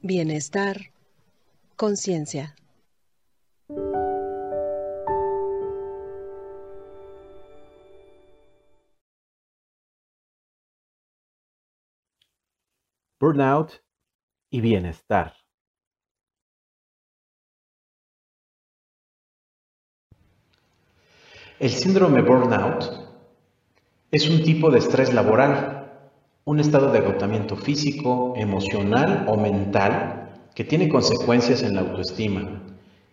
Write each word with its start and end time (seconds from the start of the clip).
Bienestar, 0.00 0.90
conciencia. 1.76 2.54
Burnout 13.20 13.82
y 14.50 14.60
bienestar. 14.62 15.34
El 21.58 21.70
síndrome 21.70 22.22
burnout 22.22 22.84
es 24.10 24.28
un 24.30 24.42
tipo 24.42 24.70
de 24.70 24.78
estrés 24.78 25.12
laboral, 25.12 25.81
un 26.44 26.58
estado 26.58 26.90
de 26.90 26.98
agotamiento 26.98 27.56
físico, 27.56 28.34
emocional 28.36 29.26
o 29.28 29.36
mental 29.36 30.30
que 30.54 30.64
tiene 30.64 30.88
consecuencias 30.88 31.62
en 31.62 31.74
la 31.74 31.82
autoestima 31.82 32.62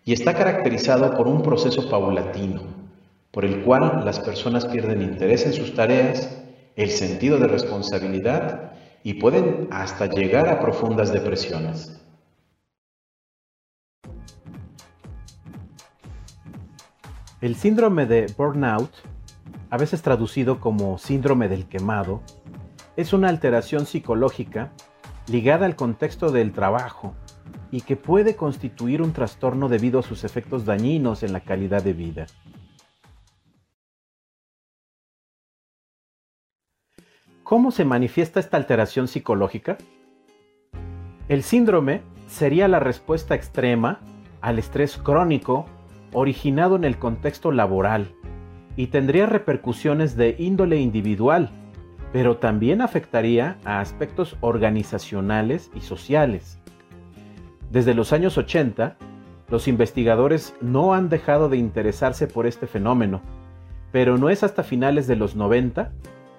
y 0.04 0.12
está 0.12 0.34
caracterizado 0.34 1.16
por 1.16 1.28
un 1.28 1.42
proceso 1.42 1.88
paulatino, 1.88 2.62
por 3.30 3.44
el 3.44 3.62
cual 3.62 4.04
las 4.04 4.18
personas 4.18 4.66
pierden 4.66 5.02
interés 5.02 5.46
en 5.46 5.52
sus 5.52 5.74
tareas, 5.74 6.42
el 6.74 6.90
sentido 6.90 7.38
de 7.38 7.46
responsabilidad 7.46 8.72
y 9.04 9.14
pueden 9.14 9.68
hasta 9.70 10.06
llegar 10.06 10.48
a 10.48 10.58
profundas 10.58 11.12
depresiones. 11.12 11.96
El 17.40 17.54
síndrome 17.54 18.06
de 18.06 18.26
burnout, 18.36 18.90
a 19.70 19.78
veces 19.78 20.02
traducido 20.02 20.60
como 20.60 20.98
síndrome 20.98 21.48
del 21.48 21.66
quemado, 21.66 22.20
es 22.96 23.12
una 23.12 23.28
alteración 23.28 23.86
psicológica 23.86 24.72
ligada 25.28 25.66
al 25.66 25.76
contexto 25.76 26.30
del 26.30 26.52
trabajo 26.52 27.14
y 27.70 27.82
que 27.82 27.96
puede 27.96 28.36
constituir 28.36 29.02
un 29.02 29.12
trastorno 29.12 29.68
debido 29.68 30.00
a 30.00 30.02
sus 30.02 30.24
efectos 30.24 30.64
dañinos 30.64 31.22
en 31.22 31.32
la 31.32 31.40
calidad 31.40 31.82
de 31.82 31.92
vida. 31.92 32.26
¿Cómo 37.44 37.70
se 37.70 37.84
manifiesta 37.84 38.38
esta 38.38 38.56
alteración 38.56 39.08
psicológica? 39.08 39.78
El 41.28 41.42
síndrome 41.42 42.02
sería 42.28 42.68
la 42.68 42.78
respuesta 42.78 43.34
extrema 43.34 44.00
al 44.40 44.58
estrés 44.58 44.96
crónico 44.96 45.66
originado 46.12 46.76
en 46.76 46.84
el 46.84 46.98
contexto 46.98 47.52
laboral 47.52 48.14
y 48.76 48.88
tendría 48.88 49.26
repercusiones 49.26 50.16
de 50.16 50.36
índole 50.38 50.78
individual, 50.80 51.50
pero 52.12 52.36
también 52.38 52.82
afectaría 52.82 53.58
a 53.64 53.80
aspectos 53.80 54.36
organizacionales 54.40 55.70
y 55.74 55.80
sociales. 55.80 56.58
Desde 57.70 57.94
los 57.94 58.12
años 58.12 58.36
80, 58.36 58.96
los 59.48 59.68
investigadores 59.68 60.54
no 60.60 60.94
han 60.94 61.08
dejado 61.08 61.48
de 61.48 61.56
interesarse 61.56 62.26
por 62.26 62.46
este 62.46 62.66
fenómeno, 62.66 63.20
pero 63.92 64.18
no 64.18 64.28
es 64.28 64.42
hasta 64.42 64.62
finales 64.62 65.06
de 65.06 65.16
los 65.16 65.36
90 65.36 65.92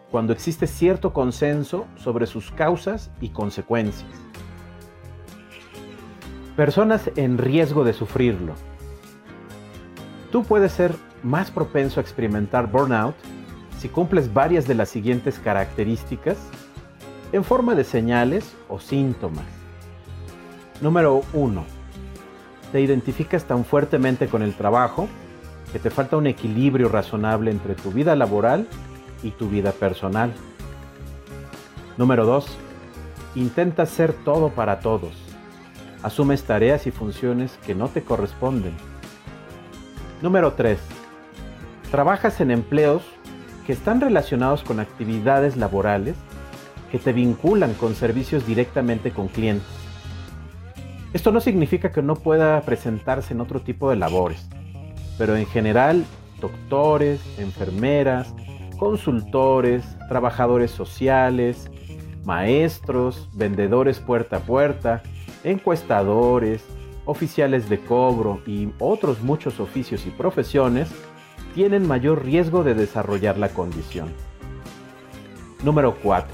cuando 0.10 0.34
existe 0.34 0.68
cierto 0.68 1.14
consenso 1.14 1.88
sobre 1.96 2.26
sus 2.26 2.52
causas 2.52 3.12
y 3.22 3.30
consecuencias. 3.30 4.10
Personas 6.58 7.10
en 7.16 7.38
riesgo 7.38 7.86
de 7.86 7.94
sufrirlo. 7.94 8.54
Tú 10.32 10.44
puedes 10.44 10.74
ser 10.74 10.94
más 11.24 11.50
propenso 11.50 12.00
a 12.00 12.04
experimentar 12.04 12.70
burnout 12.70 13.16
si 13.82 13.90
cumples 13.90 14.32
varias 14.32 14.68
de 14.68 14.76
las 14.76 14.90
siguientes 14.90 15.40
características 15.40 16.38
en 17.32 17.44
forma 17.44 17.74
de 17.74 17.84
señales 17.84 18.56
o 18.70 18.80
síntomas. 18.80 19.46
Número 20.82 21.24
1. 21.34 21.66
Te 22.72 22.80
identificas 22.80 23.46
tan 23.46 23.66
fuertemente 23.66 24.28
con 24.28 24.44
el 24.44 24.54
trabajo 24.54 25.08
que 25.74 25.80
te 25.80 25.90
falta 25.90 26.16
un 26.16 26.28
equilibrio 26.28 26.90
razonable 26.90 27.50
entre 27.50 27.74
tu 27.74 27.92
vida 27.92 28.16
laboral 28.16 28.68
y 29.24 29.32
tu 29.32 29.50
vida 29.50 29.72
personal. 29.72 30.32
Número 31.98 32.28
2. 32.28 32.46
Intentas 33.34 33.90
ser 33.90 34.14
todo 34.14 34.50
para 34.50 34.80
todos. 34.80 35.14
Asumes 36.04 36.44
tareas 36.44 36.86
y 36.86 36.92
funciones 36.92 37.58
que 37.66 37.74
no 37.74 37.88
te 37.88 38.04
corresponden 38.04 38.74
Número 40.22 40.54
3. 40.54 40.78
Trabajas 41.90 42.42
en 42.42 42.52
empleos 42.52 43.02
que 43.72 43.76
están 43.76 44.02
relacionados 44.02 44.64
con 44.64 44.82
actividades 44.82 45.56
laborales 45.56 46.18
que 46.92 47.00
te 47.00 47.14
vinculan 47.14 47.74
con 47.76 47.96
servicios 47.96 48.46
directamente 48.46 49.12
con 49.12 49.30
clientes. 49.30 49.70
Esto 51.14 51.32
no 51.32 51.40
significa 51.40 51.90
que 51.90 52.02
no 52.02 52.18
pueda 52.18 52.60
presentarse 52.64 53.34
en 53.34 53.40
otro 53.40 53.62
tipo 53.62 53.90
de 53.90 53.96
labores, 53.96 54.46
pero 55.18 55.38
en 55.38 55.46
general 55.46 56.04
doctores, 56.42 57.22
enfermeras, 57.40 58.36
consultores, 58.78 59.86
trabajadores 60.10 60.72
sociales, 60.72 61.72
maestros, 62.26 63.30
vendedores 63.32 64.02
puerta 64.02 64.36
a 64.36 64.40
puerta, 64.42 65.02
encuestadores, 65.46 66.62
oficiales 67.06 67.70
de 67.70 67.80
cobro 67.80 68.42
y 68.46 68.68
otros 68.80 69.22
muchos 69.22 69.62
oficios 69.62 70.06
y 70.06 70.10
profesiones 70.10 70.92
tienen 71.54 71.88
mayor 71.88 72.24
riesgo 72.24 72.64
de 72.64 72.74
desarrollar 72.74 73.38
la 73.38 73.50
condición. 73.50 74.10
Número 75.64 75.96
4. 76.02 76.30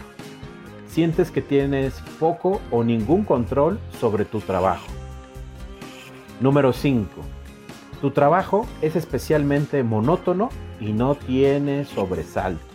Sientes 0.87 1.31
que 1.31 1.41
tienes 1.41 1.99
poco 2.19 2.61
o 2.71 2.83
ningún 2.83 3.23
control 3.23 3.79
sobre 3.99 4.25
tu 4.25 4.39
trabajo. 4.39 4.87
Número 6.39 6.71
5. 6.71 7.09
Tu 8.01 8.11
trabajo 8.11 8.65
es 8.81 8.95
especialmente 8.95 9.83
monótono 9.83 10.49
y 10.79 10.93
no 10.93 11.15
tiene 11.15 11.85
sobresaltos. 11.85 12.65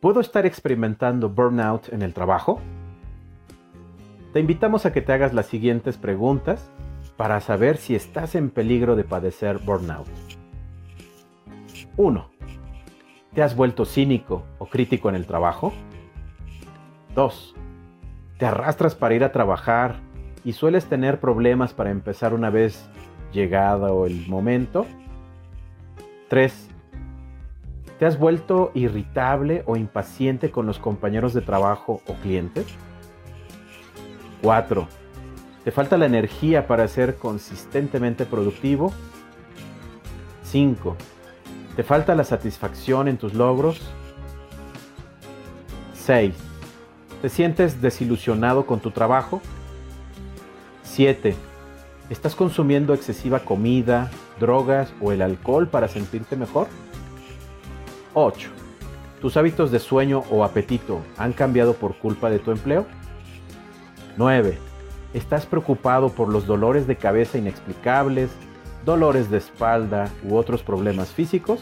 ¿Puedo 0.00 0.20
estar 0.20 0.46
experimentando 0.46 1.28
burnout 1.28 1.92
en 1.92 2.02
el 2.02 2.14
trabajo? 2.14 2.60
Te 4.32 4.40
invitamos 4.40 4.86
a 4.86 4.92
que 4.92 5.02
te 5.02 5.12
hagas 5.12 5.34
las 5.34 5.46
siguientes 5.46 5.96
preguntas 5.96 6.70
para 7.16 7.40
saber 7.40 7.76
si 7.78 7.94
estás 7.94 8.34
en 8.34 8.50
peligro 8.50 8.96
de 8.96 9.04
padecer 9.04 9.58
burnout. 9.58 10.08
1. 11.96 12.30
¿Te 13.34 13.42
has 13.42 13.56
vuelto 13.56 13.84
cínico 13.84 14.44
o 14.58 14.66
crítico 14.66 15.08
en 15.08 15.14
el 15.14 15.26
trabajo? 15.26 15.72
2. 17.14 17.54
¿Te 18.38 18.46
arrastras 18.46 18.94
para 18.94 19.14
ir 19.14 19.24
a 19.24 19.32
trabajar 19.32 19.96
y 20.44 20.52
sueles 20.52 20.86
tener 20.86 21.20
problemas 21.20 21.72
para 21.72 21.90
empezar 21.90 22.34
una 22.34 22.50
vez 22.50 22.86
llegado 23.32 24.06
el 24.06 24.26
momento? 24.28 24.86
3. 26.28 26.68
¿Te 27.98 28.04
has 28.04 28.18
vuelto 28.18 28.72
irritable 28.74 29.62
o 29.66 29.76
impaciente 29.76 30.50
con 30.50 30.66
los 30.66 30.78
compañeros 30.78 31.32
de 31.32 31.40
trabajo 31.40 32.02
o 32.06 32.12
clientes? 32.14 32.66
4. 34.42 34.86
¿Te 35.66 35.72
falta 35.72 35.96
la 35.96 36.06
energía 36.06 36.68
para 36.68 36.86
ser 36.86 37.16
consistentemente 37.16 38.24
productivo? 38.24 38.92
5. 40.44 40.96
¿Te 41.74 41.82
falta 41.82 42.14
la 42.14 42.22
satisfacción 42.22 43.08
en 43.08 43.16
tus 43.16 43.34
logros? 43.34 43.80
6. 45.92 46.36
¿Te 47.20 47.28
sientes 47.28 47.82
desilusionado 47.82 48.64
con 48.64 48.78
tu 48.78 48.92
trabajo? 48.92 49.42
7. 50.84 51.34
¿Estás 52.10 52.36
consumiendo 52.36 52.94
excesiva 52.94 53.40
comida, 53.40 54.12
drogas 54.38 54.94
o 55.00 55.10
el 55.10 55.20
alcohol 55.20 55.66
para 55.66 55.88
sentirte 55.88 56.36
mejor? 56.36 56.68
8. 58.14 58.50
¿Tus 59.20 59.36
hábitos 59.36 59.72
de 59.72 59.80
sueño 59.80 60.22
o 60.30 60.44
apetito 60.44 61.00
han 61.18 61.32
cambiado 61.32 61.74
por 61.74 61.96
culpa 61.96 62.30
de 62.30 62.38
tu 62.38 62.52
empleo? 62.52 62.86
9. 64.16 64.65
¿Estás 65.16 65.46
preocupado 65.46 66.10
por 66.10 66.28
los 66.28 66.46
dolores 66.46 66.86
de 66.86 66.96
cabeza 66.96 67.38
inexplicables, 67.38 68.30
dolores 68.84 69.30
de 69.30 69.38
espalda 69.38 70.10
u 70.22 70.36
otros 70.36 70.62
problemas 70.62 71.08
físicos? 71.08 71.60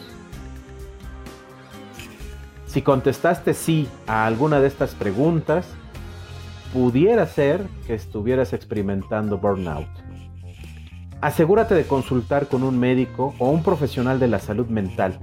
Si 2.67 2.81
contestaste 2.81 3.53
sí 3.53 3.87
a 4.05 4.25
alguna 4.25 4.59
de 4.59 4.67
estas 4.67 4.93
preguntas, 4.93 5.65
pudiera 6.73 7.25
ser 7.25 7.65
que 7.87 7.93
estuvieras 7.93 8.51
experimentando 8.51 9.37
burnout. 9.37 9.87
Asegúrate 11.21 11.73
de 11.73 11.87
consultar 11.87 12.47
con 12.47 12.61
un 12.61 12.77
médico 12.77 13.33
o 13.39 13.49
un 13.49 13.63
profesional 13.63 14.19
de 14.19 14.27
la 14.27 14.39
salud 14.39 14.67
mental 14.67 15.17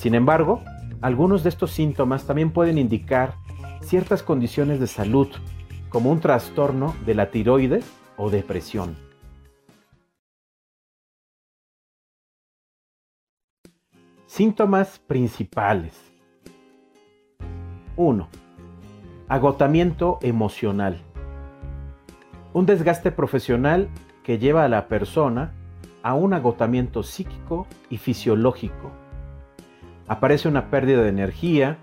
sin 0.00 0.14
embargo, 0.14 0.62
algunos 1.02 1.42
de 1.42 1.50
estos 1.50 1.72
síntomas 1.72 2.24
también 2.24 2.52
pueden 2.52 2.78
indicar 2.78 3.34
ciertas 3.82 4.22
condiciones 4.22 4.80
de 4.80 4.86
salud, 4.86 5.28
como 5.90 6.10
un 6.10 6.20
trastorno 6.20 6.94
de 7.04 7.14
la 7.14 7.30
tiroides 7.30 7.84
o 8.16 8.30
depresión. 8.30 8.96
Síntomas 14.26 15.00
principales. 15.00 16.00
1. 17.96 18.28
Agotamiento 19.28 20.20
emocional. 20.22 21.02
Un 22.52 22.64
desgaste 22.66 23.10
profesional 23.10 23.88
que 24.22 24.38
lleva 24.38 24.64
a 24.64 24.68
la 24.68 24.86
persona 24.86 25.52
a 26.02 26.14
un 26.14 26.32
agotamiento 26.32 27.02
psíquico 27.02 27.66
y 27.90 27.98
fisiológico. 27.98 28.92
Aparece 30.06 30.48
una 30.48 30.70
pérdida 30.70 31.02
de 31.02 31.08
energía, 31.08 31.78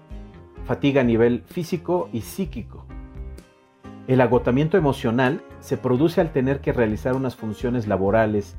fatiga 0.65 1.01
a 1.01 1.03
nivel 1.03 1.43
físico 1.43 2.09
y 2.13 2.21
psíquico. 2.21 2.85
El 4.07 4.21
agotamiento 4.21 4.77
emocional 4.77 5.41
se 5.59 5.75
produce 5.75 6.21
al 6.21 6.31
tener 6.31 6.61
que 6.61 6.71
realizar 6.71 7.13
unas 7.13 7.35
funciones 7.35 7.87
laborales 7.87 8.55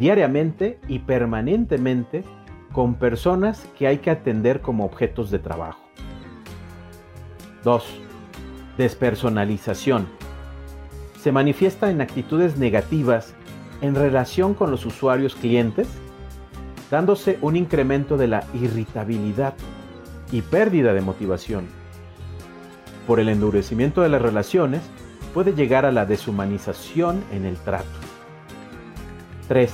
diariamente 0.00 0.78
y 0.88 1.00
permanentemente 1.00 2.24
con 2.72 2.94
personas 2.94 3.68
que 3.78 3.86
hay 3.86 3.98
que 3.98 4.10
atender 4.10 4.62
como 4.62 4.86
objetos 4.86 5.30
de 5.30 5.38
trabajo. 5.38 5.80
2. 7.62 7.84
Despersonalización. 8.78 10.06
Se 11.20 11.30
manifiesta 11.30 11.90
en 11.90 12.00
actitudes 12.00 12.56
negativas 12.56 13.34
en 13.82 13.94
relación 13.94 14.54
con 14.54 14.70
los 14.70 14.86
usuarios 14.86 15.34
clientes, 15.34 15.88
dándose 16.90 17.38
un 17.42 17.56
incremento 17.56 18.16
de 18.16 18.28
la 18.28 18.44
irritabilidad 18.54 19.54
y 20.32 20.40
pérdida 20.40 20.94
de 20.94 21.02
motivación. 21.02 21.66
Por 23.06 23.20
el 23.20 23.28
endurecimiento 23.28 24.02
de 24.02 24.08
las 24.08 24.20
relaciones, 24.20 24.82
puede 25.32 25.52
llegar 25.52 25.86
a 25.86 25.92
la 25.92 26.06
deshumanización 26.06 27.22
en 27.30 27.44
el 27.44 27.56
trato. 27.56 27.86
3. 29.48 29.70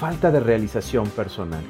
Falta 0.00 0.32
de 0.32 0.40
realización 0.40 1.08
personal. 1.10 1.62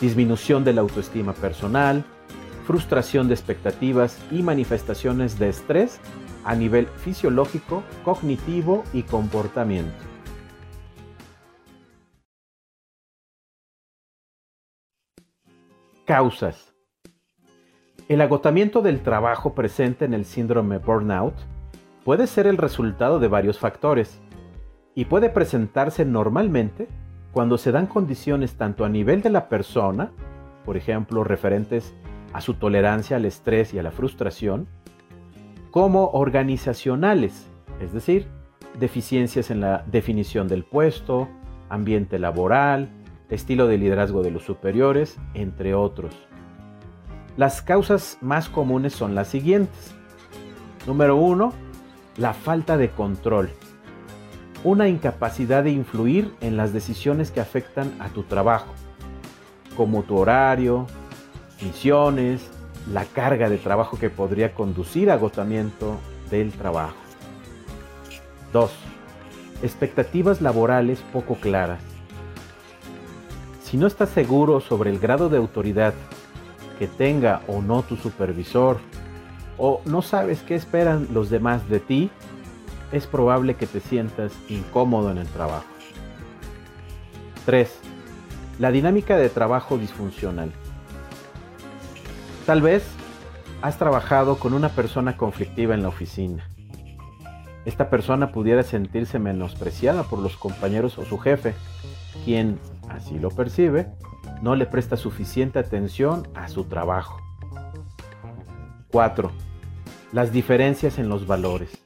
Disminución 0.00 0.64
de 0.64 0.72
la 0.72 0.80
autoestima 0.80 1.34
personal, 1.34 2.04
frustración 2.66 3.28
de 3.28 3.34
expectativas 3.34 4.18
y 4.30 4.42
manifestaciones 4.42 5.38
de 5.38 5.50
estrés 5.50 6.00
a 6.44 6.54
nivel 6.54 6.86
fisiológico, 6.86 7.82
cognitivo 8.04 8.84
y 8.92 9.02
comportamiento. 9.02 9.92
Causas. 16.06 16.75
El 18.08 18.20
agotamiento 18.20 18.82
del 18.82 19.00
trabajo 19.00 19.54
presente 19.54 20.04
en 20.04 20.14
el 20.14 20.24
síndrome 20.24 20.78
burnout 20.78 21.34
puede 22.04 22.28
ser 22.28 22.46
el 22.46 22.56
resultado 22.56 23.18
de 23.18 23.26
varios 23.26 23.58
factores 23.58 24.20
y 24.94 25.06
puede 25.06 25.28
presentarse 25.28 26.04
normalmente 26.04 26.86
cuando 27.32 27.58
se 27.58 27.72
dan 27.72 27.88
condiciones 27.88 28.54
tanto 28.54 28.84
a 28.84 28.88
nivel 28.88 29.22
de 29.22 29.30
la 29.30 29.48
persona, 29.48 30.12
por 30.64 30.76
ejemplo, 30.76 31.24
referentes 31.24 31.94
a 32.32 32.40
su 32.40 32.54
tolerancia 32.54 33.16
al 33.16 33.24
estrés 33.24 33.74
y 33.74 33.80
a 33.80 33.82
la 33.82 33.90
frustración, 33.90 34.68
como 35.72 36.10
organizacionales, 36.10 37.48
es 37.80 37.92
decir, 37.92 38.28
deficiencias 38.78 39.50
en 39.50 39.60
la 39.60 39.84
definición 39.90 40.46
del 40.46 40.62
puesto, 40.62 41.28
ambiente 41.68 42.20
laboral, 42.20 42.88
estilo 43.30 43.66
de 43.66 43.78
liderazgo 43.78 44.22
de 44.22 44.30
los 44.30 44.44
superiores, 44.44 45.18
entre 45.34 45.74
otros. 45.74 46.14
Las 47.36 47.60
causas 47.60 48.16
más 48.22 48.48
comunes 48.48 48.94
son 48.94 49.14
las 49.14 49.28
siguientes. 49.28 49.94
Número 50.86 51.16
uno, 51.16 51.52
la 52.16 52.32
falta 52.32 52.78
de 52.78 52.88
control. 52.88 53.50
Una 54.64 54.88
incapacidad 54.88 55.62
de 55.62 55.70
influir 55.70 56.34
en 56.40 56.56
las 56.56 56.72
decisiones 56.72 57.30
que 57.30 57.40
afectan 57.40 57.94
a 58.00 58.08
tu 58.08 58.22
trabajo, 58.22 58.72
como 59.76 60.02
tu 60.02 60.16
horario, 60.16 60.86
misiones, 61.60 62.50
la 62.90 63.04
carga 63.04 63.50
de 63.50 63.58
trabajo 63.58 63.98
que 63.98 64.08
podría 64.08 64.54
conducir 64.54 65.10
a 65.10 65.14
agotamiento 65.14 65.98
del 66.30 66.52
trabajo. 66.52 66.96
2. 68.54 68.70
Expectativas 69.62 70.40
laborales 70.40 71.00
poco 71.12 71.34
claras. 71.34 71.80
Si 73.62 73.76
no 73.76 73.86
estás 73.86 74.08
seguro 74.08 74.60
sobre 74.60 74.88
el 74.88 74.98
grado 74.98 75.28
de 75.28 75.36
autoridad 75.36 75.92
que 76.78 76.86
tenga 76.86 77.42
o 77.48 77.62
no 77.62 77.82
tu 77.82 77.96
supervisor, 77.96 78.78
o 79.58 79.80
no 79.84 80.02
sabes 80.02 80.42
qué 80.42 80.54
esperan 80.54 81.08
los 81.12 81.30
demás 81.30 81.68
de 81.68 81.80
ti, 81.80 82.10
es 82.92 83.06
probable 83.06 83.54
que 83.54 83.66
te 83.66 83.80
sientas 83.80 84.32
incómodo 84.48 85.10
en 85.10 85.18
el 85.18 85.26
trabajo. 85.28 85.66
3. 87.46 87.70
La 88.58 88.70
dinámica 88.70 89.16
de 89.16 89.28
trabajo 89.28 89.78
disfuncional. 89.78 90.52
Tal 92.44 92.62
vez 92.62 92.84
has 93.62 93.78
trabajado 93.78 94.38
con 94.38 94.54
una 94.54 94.68
persona 94.68 95.16
conflictiva 95.16 95.74
en 95.74 95.82
la 95.82 95.88
oficina. 95.88 96.48
Esta 97.64 97.90
persona 97.90 98.30
pudiera 98.30 98.62
sentirse 98.62 99.18
menospreciada 99.18 100.04
por 100.04 100.20
los 100.20 100.36
compañeros 100.36 100.98
o 100.98 101.04
su 101.04 101.18
jefe, 101.18 101.54
quien, 102.24 102.60
así 102.88 103.18
lo 103.18 103.30
percibe, 103.30 103.88
no 104.42 104.54
le 104.54 104.66
presta 104.66 104.96
suficiente 104.96 105.58
atención 105.58 106.28
a 106.34 106.48
su 106.48 106.64
trabajo. 106.64 107.20
4. 108.92 109.30
Las 110.12 110.32
diferencias 110.32 110.98
en 110.98 111.08
los 111.08 111.26
valores. 111.26 111.82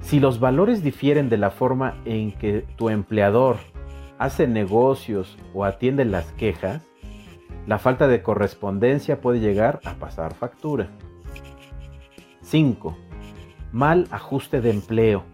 Si 0.00 0.20
los 0.20 0.40
valores 0.40 0.82
difieren 0.82 1.28
de 1.28 1.38
la 1.38 1.50
forma 1.50 1.96
en 2.04 2.32
que 2.32 2.66
tu 2.76 2.90
empleador 2.90 3.56
hace 4.18 4.46
negocios 4.46 5.36
o 5.52 5.64
atiende 5.64 6.04
las 6.04 6.32
quejas, 6.32 6.82
la 7.66 7.78
falta 7.78 8.06
de 8.06 8.22
correspondencia 8.22 9.20
puede 9.20 9.40
llegar 9.40 9.80
a 9.84 9.94
pasar 9.94 10.34
factura. 10.34 10.88
5. 12.42 12.96
Mal 13.72 14.06
ajuste 14.12 14.60
de 14.60 14.70
empleo. 14.70 15.24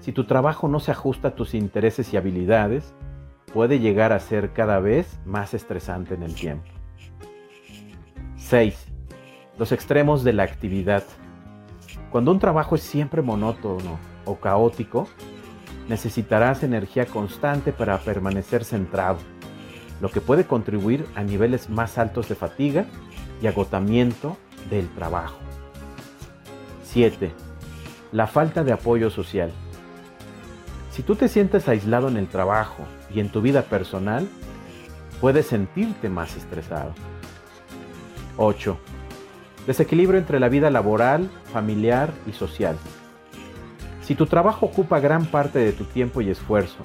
Si 0.00 0.10
tu 0.10 0.24
trabajo 0.24 0.66
no 0.66 0.80
se 0.80 0.90
ajusta 0.90 1.28
a 1.28 1.34
tus 1.36 1.54
intereses 1.54 2.12
y 2.12 2.16
habilidades, 2.16 2.95
puede 3.56 3.78
llegar 3.78 4.12
a 4.12 4.20
ser 4.20 4.52
cada 4.52 4.80
vez 4.80 5.18
más 5.24 5.54
estresante 5.54 6.12
en 6.12 6.22
el 6.22 6.34
tiempo. 6.34 6.70
6. 8.36 8.76
Los 9.58 9.72
extremos 9.72 10.24
de 10.24 10.34
la 10.34 10.42
actividad. 10.42 11.02
Cuando 12.10 12.32
un 12.32 12.38
trabajo 12.38 12.74
es 12.74 12.82
siempre 12.82 13.22
monótono 13.22 13.98
o 14.26 14.36
caótico, 14.36 15.08
necesitarás 15.88 16.64
energía 16.64 17.06
constante 17.06 17.72
para 17.72 17.96
permanecer 17.96 18.62
centrado 18.62 19.20
lo 20.02 20.10
que 20.10 20.20
puede 20.20 20.44
contribuir 20.44 21.06
a 21.14 21.22
niveles 21.22 21.70
más 21.70 21.96
altos 21.96 22.28
de 22.28 22.34
fatiga 22.34 22.84
y 23.40 23.46
agotamiento 23.46 24.36
del 24.68 24.86
trabajo. 24.90 25.38
7. 26.84 27.32
La 28.12 28.26
falta 28.26 28.64
de 28.64 28.74
apoyo 28.74 29.08
social. 29.08 29.50
Si 30.96 31.02
tú 31.02 31.14
te 31.14 31.28
sientes 31.28 31.68
aislado 31.68 32.08
en 32.08 32.16
el 32.16 32.26
trabajo 32.26 32.82
y 33.14 33.20
en 33.20 33.28
tu 33.28 33.42
vida 33.42 33.64
personal, 33.64 34.26
puedes 35.20 35.44
sentirte 35.46 36.08
más 36.08 36.34
estresado. 36.38 36.94
8. 38.38 38.78
Desequilibrio 39.66 40.18
entre 40.18 40.40
la 40.40 40.48
vida 40.48 40.70
laboral, 40.70 41.28
familiar 41.52 42.14
y 42.26 42.32
social. 42.32 42.78
Si 44.00 44.14
tu 44.14 44.24
trabajo 44.24 44.64
ocupa 44.64 44.98
gran 44.98 45.26
parte 45.26 45.58
de 45.58 45.72
tu 45.72 45.84
tiempo 45.84 46.22
y 46.22 46.30
esfuerzo, 46.30 46.78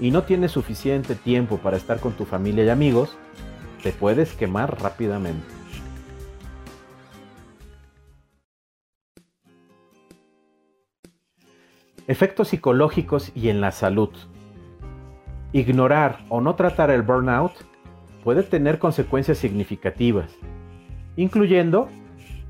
y 0.00 0.12
no 0.12 0.22
tienes 0.22 0.52
suficiente 0.52 1.14
tiempo 1.14 1.58
para 1.58 1.76
estar 1.76 2.00
con 2.00 2.14
tu 2.14 2.24
familia 2.24 2.64
y 2.64 2.70
amigos, 2.70 3.18
te 3.82 3.92
puedes 3.92 4.32
quemar 4.32 4.80
rápidamente. 4.80 5.61
Efectos 12.08 12.48
psicológicos 12.48 13.30
y 13.36 13.48
en 13.48 13.60
la 13.60 13.70
salud. 13.70 14.10
Ignorar 15.52 16.24
o 16.28 16.40
no 16.40 16.56
tratar 16.56 16.90
el 16.90 17.02
burnout 17.02 17.52
puede 18.24 18.42
tener 18.42 18.80
consecuencias 18.80 19.38
significativas, 19.38 20.32
incluyendo 21.14 21.88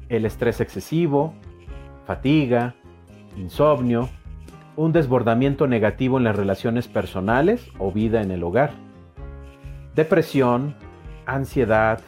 el 0.09 0.25
estrés 0.25 0.63
excesivo, 0.63 1.35
fatiga, 2.07 2.75
insomnio, 3.37 4.09
un 4.77 4.93
desbordamiento 4.93 5.67
negativo 5.67 6.17
en 6.17 6.25
las 6.25 6.37
relaciones 6.37 6.89
personales 6.89 7.69
o 7.79 7.93
vida 7.93 8.23
en 8.23 8.31
el 8.31 8.43
hogar, 8.43 8.73
depresión, 9.95 10.77
ansiedad, 11.27 12.01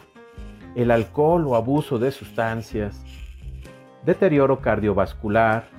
el 0.77 0.91
alcohol 0.91 1.47
o 1.47 1.57
abuso 1.57 1.99
de 1.99 2.11
sustancias, 2.11 3.05
deterioro 4.05 4.61
cardiovascular, 4.61 5.74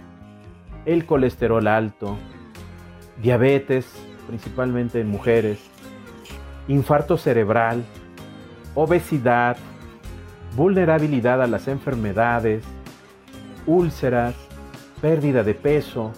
el 0.86 1.06
colesterol 1.06 1.68
alto, 1.68 2.18
diabetes, 3.22 3.86
principalmente 4.28 5.00
en 5.00 5.08
mujeres, 5.08 5.60
infarto 6.68 7.18
cerebral, 7.18 7.84
obesidad, 8.74 9.58
vulnerabilidad 10.56 11.42
a 11.42 11.48
las 11.48 11.68
enfermedades, 11.68 12.64
úlceras, 13.66 14.36
pérdida 15.02 15.44
de 15.44 15.54
peso, 15.54 16.12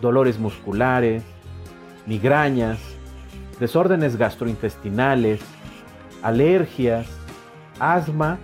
dolores 0.00 0.38
musculares, 0.38 1.22
migrañas, 2.06 2.78
desórdenes 3.60 4.16
gastrointestinales, 4.16 5.40
alergias, 6.22 7.06
asma 7.78 8.38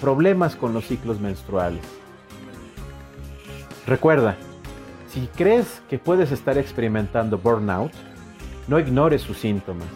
problemas 0.00 0.56
con 0.56 0.74
los 0.74 0.86
ciclos 0.86 1.20
menstruales. 1.20 1.84
Recuerda, 3.86 4.36
si 5.12 5.26
crees 5.26 5.82
que 5.90 5.98
puedes 5.98 6.32
estar 6.32 6.56
experimentando 6.56 7.36
burnout, 7.36 7.92
no 8.66 8.80
ignores 8.80 9.20
sus 9.20 9.36
síntomas. 9.36 9.88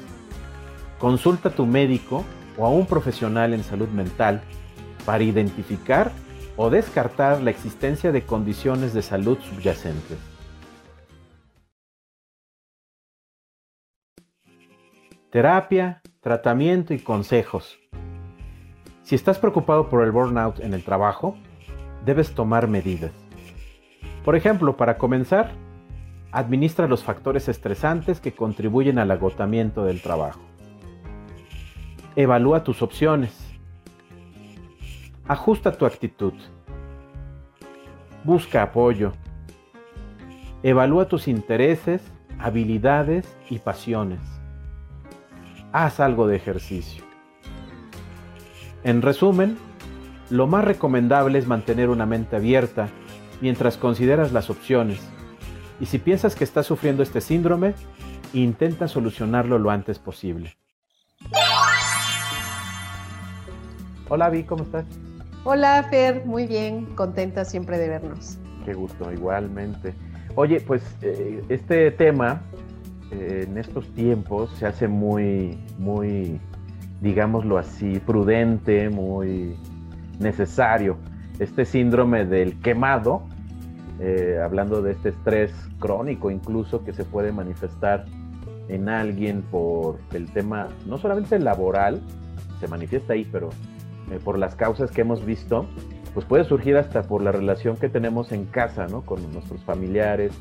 Consulta 0.98 1.48
a 1.48 1.52
tu 1.52 1.64
médico 1.64 2.22
o 2.58 2.66
a 2.66 2.68
un 2.68 2.84
profesional 2.84 3.54
en 3.54 3.64
salud 3.64 3.88
mental 3.88 4.42
para 5.06 5.24
identificar 5.24 6.12
o 6.58 6.68
descartar 6.68 7.40
la 7.40 7.50
existencia 7.50 8.12
de 8.12 8.26
condiciones 8.26 8.92
de 8.92 9.00
salud 9.00 9.38
subyacentes. 9.38 10.18
Terapia, 15.30 16.02
tratamiento 16.20 16.92
y 16.92 16.98
consejos. 16.98 17.78
Si 19.02 19.14
estás 19.14 19.38
preocupado 19.38 19.88
por 19.88 20.04
el 20.04 20.12
burnout 20.12 20.60
en 20.60 20.74
el 20.74 20.84
trabajo, 20.84 21.38
debes 22.04 22.34
tomar 22.34 22.68
medidas. 22.68 23.25
Por 24.26 24.34
ejemplo, 24.34 24.76
para 24.76 24.98
comenzar, 24.98 25.52
administra 26.32 26.88
los 26.88 27.04
factores 27.04 27.48
estresantes 27.48 28.20
que 28.20 28.32
contribuyen 28.32 28.98
al 28.98 29.12
agotamiento 29.12 29.84
del 29.84 30.02
trabajo. 30.02 30.40
Evalúa 32.16 32.64
tus 32.64 32.82
opciones. 32.82 33.38
Ajusta 35.28 35.78
tu 35.78 35.86
actitud. 35.86 36.32
Busca 38.24 38.64
apoyo. 38.64 39.12
Evalúa 40.64 41.06
tus 41.06 41.28
intereses, 41.28 42.02
habilidades 42.40 43.32
y 43.48 43.60
pasiones. 43.60 44.18
Haz 45.70 46.00
algo 46.00 46.26
de 46.26 46.34
ejercicio. 46.34 47.04
En 48.82 49.02
resumen, 49.02 49.56
lo 50.30 50.48
más 50.48 50.64
recomendable 50.64 51.38
es 51.38 51.46
mantener 51.46 51.90
una 51.90 52.06
mente 52.06 52.34
abierta 52.34 52.88
mientras 53.40 53.76
consideras 53.76 54.32
las 54.32 54.50
opciones. 54.50 55.00
Y 55.80 55.86
si 55.86 55.98
piensas 55.98 56.34
que 56.34 56.44
estás 56.44 56.66
sufriendo 56.66 57.02
este 57.02 57.20
síndrome, 57.20 57.74
intenta 58.32 58.88
solucionarlo 58.88 59.58
lo 59.58 59.70
antes 59.70 59.98
posible. 59.98 60.56
Hola 64.08 64.30
Vi, 64.30 64.44
¿cómo 64.44 64.62
estás? 64.62 64.86
Hola 65.44 65.82
Fer, 65.90 66.24
muy 66.24 66.46
bien, 66.46 66.86
contenta 66.94 67.44
siempre 67.44 67.78
de 67.78 67.88
vernos. 67.88 68.38
Qué 68.64 68.74
gusto, 68.74 69.12
igualmente. 69.12 69.94
Oye, 70.34 70.60
pues 70.60 70.82
eh, 71.02 71.42
este 71.48 71.90
tema 71.92 72.42
eh, 73.10 73.46
en 73.46 73.58
estos 73.58 73.86
tiempos 73.94 74.50
se 74.58 74.66
hace 74.66 74.88
muy, 74.88 75.58
muy, 75.78 76.40
digámoslo 77.00 77.58
así, 77.58 78.00
prudente, 78.00 78.90
muy 78.90 79.56
necesario 80.18 80.98
este 81.38 81.64
síndrome 81.64 82.24
del 82.24 82.60
quemado, 82.60 83.22
eh, 84.00 84.38
hablando 84.42 84.82
de 84.82 84.92
este 84.92 85.10
estrés 85.10 85.52
crónico 85.78 86.30
incluso 86.30 86.84
que 86.84 86.92
se 86.92 87.04
puede 87.04 87.32
manifestar 87.32 88.04
en 88.68 88.88
alguien 88.88 89.42
por 89.42 89.98
el 90.12 90.30
tema, 90.32 90.68
no 90.86 90.98
solamente 90.98 91.38
laboral, 91.38 92.00
se 92.60 92.68
manifiesta 92.68 93.12
ahí, 93.12 93.26
pero 93.30 93.50
eh, 94.10 94.18
por 94.22 94.38
las 94.38 94.54
causas 94.54 94.90
que 94.90 95.02
hemos 95.02 95.24
visto, 95.24 95.66
pues 96.14 96.26
puede 96.26 96.44
surgir 96.44 96.76
hasta 96.76 97.02
por 97.02 97.22
la 97.22 97.32
relación 97.32 97.76
que 97.76 97.88
tenemos 97.88 98.32
en 98.32 98.46
casa, 98.46 98.86
¿no? 98.88 99.02
Con 99.02 99.30
nuestros 99.32 99.62
familiares, 99.64 100.32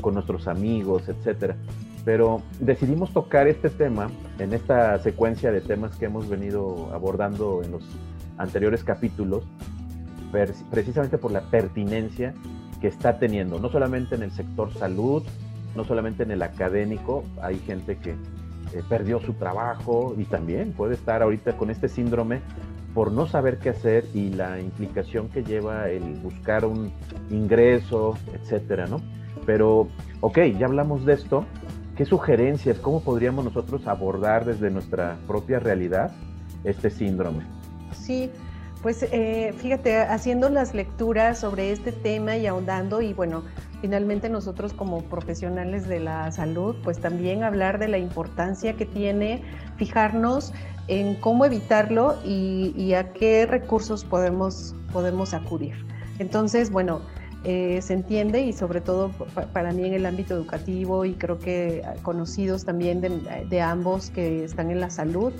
con 0.00 0.14
nuestros 0.14 0.48
amigos, 0.48 1.08
etcétera. 1.08 1.56
Pero 2.04 2.42
decidimos 2.60 3.12
tocar 3.12 3.46
este 3.46 3.68
tema 3.68 4.10
en 4.38 4.54
esta 4.54 4.98
secuencia 5.00 5.52
de 5.52 5.60
temas 5.60 5.96
que 5.96 6.06
hemos 6.06 6.28
venido 6.28 6.90
abordando 6.94 7.62
en 7.62 7.72
los 7.72 7.84
anteriores 8.38 8.82
capítulos, 8.82 9.44
precisamente 10.30 11.18
por 11.18 11.32
la 11.32 11.42
pertinencia 11.42 12.34
que 12.80 12.88
está 12.88 13.18
teniendo, 13.18 13.58
no 13.58 13.70
solamente 13.70 14.14
en 14.14 14.22
el 14.22 14.30
sector 14.30 14.72
salud, 14.72 15.22
no 15.74 15.84
solamente 15.84 16.22
en 16.22 16.30
el 16.30 16.42
académico, 16.42 17.24
hay 17.42 17.58
gente 17.58 17.96
que 17.96 18.10
eh, 18.10 18.82
perdió 18.88 19.20
su 19.20 19.34
trabajo 19.34 20.14
y 20.16 20.24
también 20.24 20.72
puede 20.72 20.94
estar 20.94 21.22
ahorita 21.22 21.56
con 21.56 21.70
este 21.70 21.88
síndrome 21.88 22.40
por 22.94 23.12
no 23.12 23.26
saber 23.26 23.58
qué 23.58 23.70
hacer 23.70 24.06
y 24.14 24.30
la 24.30 24.60
implicación 24.60 25.28
que 25.28 25.44
lleva 25.44 25.88
el 25.88 26.02
buscar 26.16 26.64
un 26.64 26.90
ingreso, 27.30 28.18
etcétera, 28.34 28.86
¿no? 28.86 29.00
Pero, 29.46 29.88
ok, 30.20 30.38
ya 30.58 30.66
hablamos 30.66 31.04
de 31.06 31.14
esto. 31.14 31.44
¿Qué 31.96 32.04
sugerencias, 32.04 32.78
cómo 32.78 33.00
podríamos 33.00 33.44
nosotros 33.44 33.86
abordar 33.86 34.44
desde 34.44 34.70
nuestra 34.70 35.16
propia 35.26 35.58
realidad 35.58 36.12
este 36.64 36.90
síndrome? 36.90 37.44
Sí, 37.92 38.30
pues 38.82 39.02
eh, 39.02 39.52
fíjate, 39.56 39.98
haciendo 39.98 40.48
las 40.48 40.74
lecturas 40.74 41.40
sobre 41.40 41.72
este 41.72 41.90
tema 41.90 42.36
y 42.36 42.46
ahondando 42.46 43.02
y 43.02 43.12
bueno, 43.12 43.42
finalmente 43.80 44.28
nosotros 44.28 44.72
como 44.72 45.02
profesionales 45.02 45.88
de 45.88 46.00
la 46.00 46.30
salud, 46.30 46.76
pues 46.84 47.00
también 47.00 47.42
hablar 47.42 47.78
de 47.78 47.88
la 47.88 47.98
importancia 47.98 48.74
que 48.74 48.86
tiene 48.86 49.42
fijarnos 49.76 50.52
en 50.86 51.16
cómo 51.16 51.44
evitarlo 51.44 52.16
y, 52.24 52.94
a 52.94 53.12
qué 53.12 53.46
recursos 53.46 54.04
podemos, 54.04 54.74
podemos 54.92 55.34
acudir. 55.34 55.74
Entonces, 56.18 56.70
bueno, 56.70 57.02
eh, 57.44 57.80
se 57.82 57.94
entiende 57.94 58.40
y 58.42 58.52
sobre 58.52 58.80
todo 58.80 59.10
para 59.52 59.72
mí 59.72 59.86
en 59.86 59.94
el 59.94 60.06
ámbito 60.06 60.34
educativo 60.34 61.04
y 61.04 61.14
creo 61.14 61.38
que 61.38 61.82
conocidos 62.02 62.64
también 62.64 63.00
de 63.00 63.60
ambos 63.60 64.10
que 64.10 64.44
están 64.44 64.70
en 64.70 64.80
la 64.80 64.90
salud, 64.90 65.32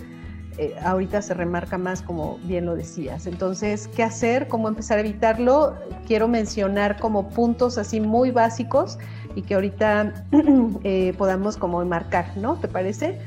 eh, 0.58 0.74
ahorita 0.82 1.22
se 1.22 1.34
remarca 1.34 1.78
más 1.78 2.02
como 2.02 2.38
bien 2.42 2.66
lo 2.66 2.74
decías. 2.74 3.26
Entonces, 3.26 3.88
¿qué 3.94 4.02
hacer? 4.02 4.48
¿Cómo 4.48 4.66
empezar 4.68 4.98
a 4.98 5.02
evitarlo? 5.02 5.76
Quiero 6.06 6.26
mencionar 6.26 6.98
como 6.98 7.28
puntos 7.28 7.78
así 7.78 8.00
muy 8.00 8.32
básicos 8.32 8.98
y 9.36 9.42
que 9.42 9.54
ahorita 9.54 10.26
eh, 10.84 11.14
podamos 11.16 11.56
como 11.56 11.80
enmarcar, 11.80 12.36
¿no? 12.36 12.56
¿Te 12.56 12.66
parece? 12.66 13.20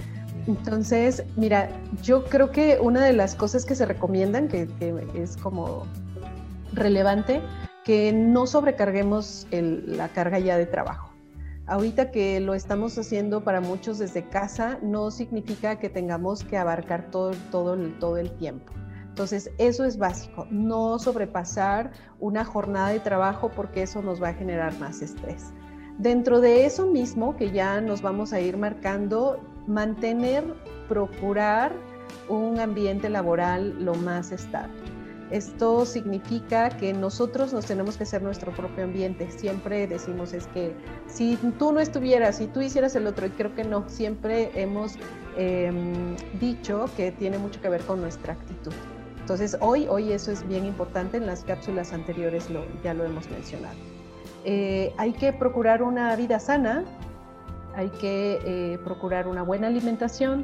Entonces, 0.48 1.24
mira, 1.38 1.70
yo 2.02 2.26
creo 2.26 2.52
que 2.52 2.80
una 2.82 3.06
de 3.06 3.14
las 3.14 3.36
cosas 3.36 3.66
que 3.66 3.76
se 3.76 3.86
recomiendan, 3.86 4.50
que, 4.50 4.68
es 5.14 5.38
como 5.38 5.86
relevante, 6.74 7.42
que 7.86 8.12
no 8.12 8.46
sobrecarguemos 8.46 9.48
la 9.52 10.10
carga 10.10 10.40
ya 10.40 10.58
de 10.58 10.66
trabajo. 10.66 11.11
Ahorita 11.68 12.12
que 12.12 12.40
lo 12.40 12.54
estamos 12.54 12.98
haciendo 12.98 13.44
para 13.44 13.62
muchos 13.62 14.00
desde 14.00 14.28
casa, 14.28 14.80
no 14.82 15.12
significa 15.12 15.78
que 15.80 15.90
tengamos 15.90 16.44
que 16.44 16.58
abarcar 16.58 17.10
todo, 17.12 17.32
todo, 17.52 17.78
todo 18.00 18.18
el 18.18 18.32
tiempo. 18.32 18.74
Entonces, 19.08 19.52
eso 19.58 19.84
es 19.84 19.98
básico, 19.98 20.48
no 20.50 20.98
sobrepasar 20.98 21.92
una 22.20 22.46
jornada 22.46 22.90
de 22.90 23.00
trabajo 23.00 23.52
porque 23.56 23.84
eso 23.84 24.02
nos 24.02 24.22
va 24.22 24.30
a 24.30 24.34
generar 24.34 24.78
más 24.80 25.02
estrés. 25.02 25.54
Dentro 25.98 26.40
de 26.40 26.66
eso 26.66 26.88
mismo, 26.88 27.36
que 27.36 27.52
ya 27.52 27.82
nos 27.82 28.02
vamos 28.02 28.34
a 28.34 28.40
ir 28.40 28.58
marcando, 28.58 29.40
mantener, 29.68 30.44
procurar 30.88 31.74
un 32.30 32.60
ambiente 32.60 33.10
laboral 33.10 33.84
lo 33.84 33.94
más 33.96 34.32
estable. 34.32 34.91
Esto 35.32 35.86
significa 35.86 36.70
que 36.70 36.92
nosotros 36.92 37.54
nos 37.54 37.66
tenemos 37.66 37.96
que 37.96 38.04
hacer 38.04 38.22
nuestro 38.22 38.52
propio 38.52 38.84
ambiente. 38.84 39.32
Siempre 39.32 39.88
decimos 39.88 40.34
es 40.34 40.46
que 40.48 40.76
si 41.08 41.38
tú 41.58 41.72
no 41.72 41.80
estuvieras, 41.80 42.38
si 42.38 42.48
tú 42.48 42.60
hicieras 42.60 42.96
el 42.98 43.08
otro, 43.08 43.26
y 43.26 43.30
creo 43.30 43.56
que 43.56 43.64
no, 43.64 43.88
siempre 43.88 44.52
hemos 44.62 44.96
em, 45.38 46.18
dicho 46.38 46.86
que 46.98 47.14
tiene 47.14 47.38
mucho 47.38 47.62
que 47.62 47.70
ver 47.70 47.82
con 47.84 48.02
nuestra 48.02 48.34
actitud. 48.34 48.74
Entonces 49.22 49.56
hoy, 49.62 49.88
hoy 49.88 50.12
eso 50.12 50.32
es 50.32 50.46
bien 50.48 50.66
importante, 50.66 51.16
en 51.16 51.26
las 51.26 51.46
cápsulas 51.46 51.94
anteriores 51.94 52.48
ya 52.84 52.94
lo 52.94 53.06
hemos 53.06 53.30
mencionado. 53.30 53.78
Eh, 54.44 54.94
hay 54.98 55.14
que 55.14 55.32
procurar 55.32 55.82
una 55.82 56.14
vida 56.18 56.40
sana, 56.40 56.84
hay 57.74 57.88
que 57.88 58.42
eh, 58.44 58.80
procurar 58.84 59.30
una 59.30 59.44
buena 59.44 59.68
alimentación, 59.68 60.44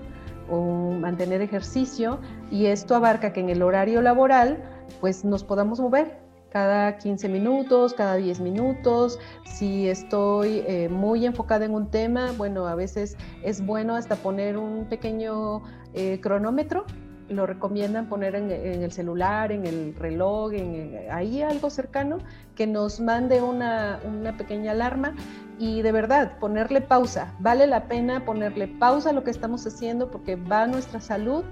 mantener 1.02 1.42
ejercicio 1.42 2.20
y 2.50 2.68
esto 2.68 2.96
abarca 2.96 3.34
que 3.34 3.42
en 3.42 3.50
el 3.50 3.62
horario 3.62 4.02
laboral 4.02 4.64
pues 5.00 5.26
nos 5.26 5.44
podamos 5.44 5.80
mover 5.80 6.28
cada 6.50 6.98
15 6.98 7.30
minutos, 7.30 7.94
cada 7.94 8.16
10 8.16 8.40
minutos. 8.40 9.20
Si 9.46 9.88
estoy 9.88 10.64
eh, 10.68 10.90
muy 10.90 11.26
enfocada 11.26 11.66
en 11.66 11.74
un 11.74 11.90
tema, 11.90 12.32
bueno, 12.38 12.68
a 12.68 12.76
veces 12.76 13.18
es 13.44 13.66
bueno 13.66 13.96
hasta 13.96 14.16
poner 14.16 14.58
un 14.58 14.86
pequeño 14.86 15.64
eh, 15.94 16.20
cronómetro. 16.22 16.86
Lo 17.30 17.46
recomiendan 17.46 18.08
poner 18.08 18.36
en, 18.36 18.50
el 18.50 18.92
celular, 18.94 19.52
en 19.52 19.66
el 19.66 19.94
reloj, 19.96 20.54
en, 20.54 21.12
ahí 21.12 21.42
algo 21.42 21.70
cercano, 21.70 22.20
que 22.56 22.66
nos 22.66 23.02
mande 23.02 23.42
una, 23.42 24.00
una 24.06 24.38
pequeña 24.38 24.72
alarma 24.72 25.14
y 25.60 25.82
de 25.82 25.92
verdad 25.92 26.40
ponerle 26.40 26.80
pausa. 26.80 27.36
Vale 27.40 27.68
la 27.68 27.90
pena 27.90 28.24
ponerle 28.24 28.68
pausa 28.68 29.10
a 29.10 29.14
lo 29.14 29.26
que 29.26 29.32
estamos 29.32 29.68
haciendo 29.68 30.10
porque 30.10 30.38
va 30.38 30.64
a 30.64 30.68
nuestra 30.68 31.02
salud, 31.02 31.44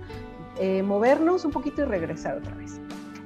eh, 0.59 0.81
movernos 0.81 1.43
un 1.43 1.51
poquito 1.51 1.81
y 1.81 1.85
regresar 1.85 2.37
otra 2.37 2.55
vez. 2.55 2.79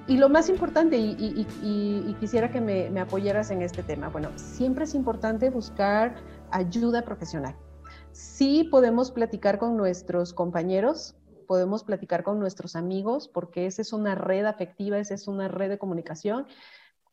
Y 0.09 0.17
lo 0.17 0.27
más 0.27 0.49
importante, 0.49 0.97
y, 0.97 2.15
quisiera 2.19 2.49
que 2.49 2.59
me, 2.59 2.99
apoyaras 2.99 3.51
en 3.51 3.61
este 3.61 3.83
tema, 3.83 4.09
bueno, 4.09 4.29
siempre 4.37 4.85
es 4.85 4.95
importante 4.95 5.51
buscar 5.51 6.15
ayuda 6.49 7.03
profesional. 7.03 7.55
Sí 8.11 8.67
podemos 8.71 9.11
platicar 9.11 9.59
con 9.59 9.77
nuestros 9.77 10.33
compañeros, 10.33 11.15
podemos 11.47 11.83
platicar 11.83 12.23
con 12.23 12.39
nuestros 12.39 12.75
amigos, 12.75 13.27
porque 13.27 13.67
esa 13.67 13.83
es 13.83 13.93
una 13.93 14.15
red 14.15 14.45
afectiva, 14.45 14.97
esa 14.97 15.13
es 15.13 15.27
una 15.27 15.47
red 15.47 15.69
de 15.69 15.77
comunicación. 15.77 16.47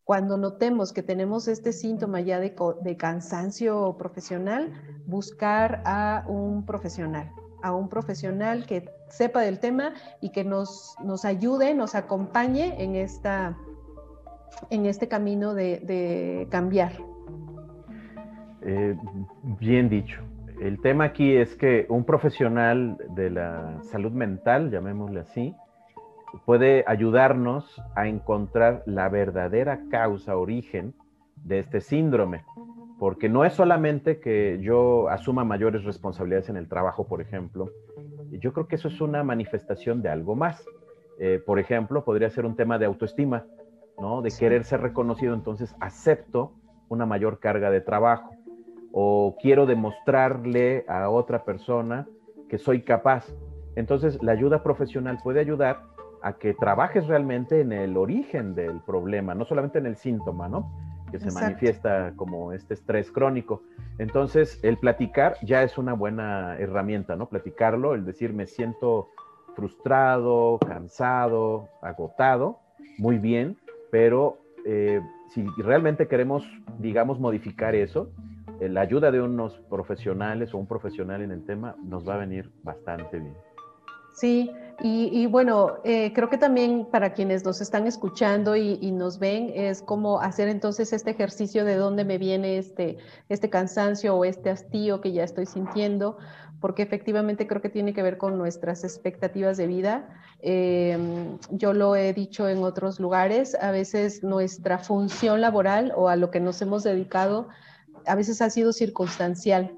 Cuando 0.05 0.39
notemos 0.39 0.95
que 0.95 1.03
tenemos 1.03 1.49
este 1.49 1.75
síntoma 1.75 2.23
ya 2.23 2.41
de, 2.41 2.57
de 2.81 2.97
cansancio 2.97 3.95
profesional, 3.99 4.73
buscar 5.05 5.83
a 5.85 6.25
un 6.29 6.65
profesional, 6.65 7.31
a 7.63 7.75
un 7.75 7.91
profesional 7.91 8.65
que 8.65 8.96
sepa 9.09 9.41
del 9.41 9.59
tema 9.59 9.95
y 10.21 10.31
que 10.31 10.45
nos, 10.45 10.97
nos 11.05 11.25
ayude, 11.25 11.75
nos 11.75 11.95
acompañe 11.95 12.83
en, 12.83 12.97
esta, 12.97 13.57
en 14.71 14.87
este 14.87 15.09
camino 15.09 15.55
de, 15.55 16.47
cambiar. 16.51 16.93
Eh, 18.63 18.97
bien 19.61 19.89
dicho. 19.89 20.21
El 20.61 20.81
tema 20.81 21.05
aquí 21.05 21.37
es 21.37 21.55
que 21.55 21.87
un 21.89 22.05
profesional 22.05 22.97
de 23.11 23.31
la 23.31 23.83
salud 23.83 24.13
mental, 24.13 24.71
llamémosle 24.71 25.21
así, 25.21 25.55
puede 26.45 26.85
ayudarnos 26.87 27.81
a 27.95 28.09
encontrar 28.09 28.83
la 28.87 29.09
verdadera 29.09 29.81
causa, 29.91 30.37
origen 30.37 30.95
de 31.45 31.59
este 31.59 31.81
síndrome. 31.81 32.45
Porque 32.99 33.29
no 33.29 33.45
es 33.45 33.53
solamente 33.53 34.21
que 34.21 34.59
yo 34.63 35.11
asuma 35.11 35.45
mayores 35.45 35.85
responsabilidades 35.85 36.49
en 36.49 36.57
el 36.57 36.69
trabajo, 36.69 37.07
por 37.07 37.21
ejemplo, 37.21 37.71
yo 38.39 38.53
creo 38.53 38.69
que 38.69 38.77
eso 38.77 38.89
es 38.89 39.01
una 39.01 39.23
manifestación 39.23 40.03
de 40.03 40.09
algo 40.09 40.35
más. 40.35 40.65
Eh, 41.19 41.41
por 41.45 41.59
ejemplo, 41.59 42.05
podría 42.05 42.31
ser 42.31 42.45
un 42.45 42.57
tema 42.57 42.79
de 42.79 42.87
autoestima, 42.87 43.45
¿no? 43.99 44.23
De 44.23 44.31
querer 44.31 44.65
ser 44.65 44.81
reconocido, 44.81 45.35
entonces 45.35 45.75
acepto 45.81 46.53
una 46.89 47.07
mayor 47.07 47.41
carga 47.41 47.71
de 47.71 47.81
trabajo 47.81 48.37
o 48.93 49.37
quiero 49.41 49.67
demostrarle 49.67 50.85
a 50.89 51.11
otra 51.11 51.45
persona 51.45 52.07
que 52.49 52.59
soy 52.59 52.83
capaz. 52.83 53.27
Entonces, 53.75 54.23
la 54.23 54.33
ayuda 54.33 54.63
profesional 54.63 55.19
puede 55.23 55.41
ayudar 55.41 55.83
a 56.23 56.35
que 56.35 56.55
trabajes 56.55 57.07
realmente 57.07 57.61
en 57.61 57.73
el 57.73 57.97
origen 57.97 58.55
del 58.55 58.81
problema, 58.81 59.35
no 59.35 59.45
solamente 59.45 59.79
en 59.79 59.87
el 59.87 59.97
síntoma, 59.97 60.49
¿no? 60.49 60.73
Que 61.11 61.19
se 61.19 61.31
manifiesta 61.31 62.13
como 62.17 62.53
este 62.53 62.75
estrés 62.75 63.11
crónico. 63.11 63.63
Entonces, 63.99 64.59
el 64.63 64.77
platicar 64.77 65.37
ya 65.43 65.63
es 65.63 65.79
una 65.79 65.95
buena 65.95 66.59
herramienta, 66.59 67.17
¿no? 67.17 67.29
Platicarlo, 67.29 67.95
el 67.95 68.05
decir 68.05 68.33
me 68.33 68.47
siento 68.47 69.09
frustrado, 69.55 70.59
cansado, 70.59 71.69
agotado, 71.81 72.59
muy 72.99 73.19
bien, 73.19 73.57
pero 73.91 74.39
eh, 74.67 75.01
si 75.31 75.47
realmente 75.59 76.09
queremos, 76.09 76.45
digamos, 76.79 77.19
modificar 77.19 77.75
eso, 77.75 78.11
eh, 78.61 78.69
la 78.69 78.83
ayuda 78.83 79.11
de 79.11 79.21
unos 79.21 79.59
profesionales 79.71 80.53
o 80.55 80.59
un 80.59 80.67
profesional 80.67 81.23
en 81.23 81.31
el 81.31 81.45
tema 81.45 81.77
nos 81.83 82.07
va 82.07 82.15
a 82.15 82.19
venir 82.19 82.51
bastante 82.63 83.19
bien. 83.19 83.35
Sí, 84.15 84.51
y, 84.83 85.27
bueno, 85.27 85.79
eh, 85.85 86.13
creo 86.13 86.29
que 86.29 86.37
también 86.37 86.87
para 86.91 87.15
quienes 87.15 87.45
nos 87.45 87.61
están 87.61 87.87
escuchando 87.87 88.57
y, 88.57 88.91
nos 88.93 89.19
ven 89.19 89.51
es 89.55 89.81
como 89.83 90.21
hacer 90.21 90.49
entonces 90.49 90.93
este 90.93 91.11
ejercicio 91.11 91.65
de 91.65 91.77
dónde 91.77 92.05
me 92.05 92.19
viene 92.19 92.59
este, 92.59 92.99
este 93.29 93.49
cansancio 93.49 94.15
o 94.15 94.25
este 94.25 94.51
hastío 94.51 95.01
que 95.01 95.13
ya 95.13 95.25
estoy 95.25 95.47
sintiendo, 95.47 96.19
porque 96.61 96.83
efectivamente 96.83 97.47
creo 97.47 97.63
que 97.63 97.71
tiene 97.71 97.95
que 97.95 98.03
ver 98.03 98.19
con 98.19 98.37
nuestras 98.37 98.85
expectativas 98.85 99.57
de 99.57 99.67
vida. 99.67 100.09
Em, 100.41 101.39
yo 101.51 101.73
lo 101.73 101.97
he 101.97 102.13
dicho 102.13 102.49
en 102.49 102.63
otros 102.63 103.01
lugares, 103.01 103.57
a 103.61 103.71
veces 103.71 104.23
nuestra 104.23 104.79
función 104.79 105.41
laboral 105.41 105.93
o 105.97 106.09
a 106.09 106.17
lo 106.17 106.31
que 106.31 106.41
nos 106.41 106.61
hemos 106.61 106.83
dedicado 106.83 107.49
a 108.07 108.15
veces 108.15 108.41
ha 108.41 108.51
sido 108.51 108.73
circunstancial 108.73 109.75